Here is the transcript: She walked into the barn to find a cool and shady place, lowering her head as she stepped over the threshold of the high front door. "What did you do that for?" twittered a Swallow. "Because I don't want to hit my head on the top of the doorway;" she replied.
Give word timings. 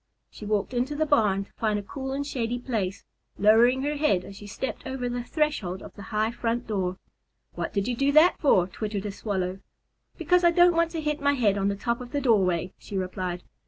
She 0.31 0.47
walked 0.47 0.73
into 0.73 0.95
the 0.95 1.05
barn 1.05 1.45
to 1.45 1.51
find 1.57 1.77
a 1.77 1.83
cool 1.83 2.11
and 2.11 2.25
shady 2.25 2.57
place, 2.57 3.05
lowering 3.37 3.83
her 3.83 3.97
head 3.97 4.25
as 4.25 4.35
she 4.37 4.47
stepped 4.47 4.87
over 4.87 5.07
the 5.07 5.23
threshold 5.23 5.83
of 5.83 5.93
the 5.93 6.01
high 6.09 6.31
front 6.31 6.65
door. 6.65 6.97
"What 7.53 7.71
did 7.71 7.87
you 7.87 7.95
do 7.95 8.11
that 8.13 8.37
for?" 8.39 8.65
twittered 8.65 9.05
a 9.05 9.11
Swallow. 9.11 9.59
"Because 10.17 10.43
I 10.43 10.49
don't 10.49 10.73
want 10.73 10.89
to 10.93 11.01
hit 11.01 11.21
my 11.21 11.33
head 11.33 11.55
on 11.55 11.67
the 11.67 11.75
top 11.75 12.01
of 12.01 12.13
the 12.13 12.19
doorway;" 12.19 12.73
she 12.79 12.97
replied. 12.97 13.43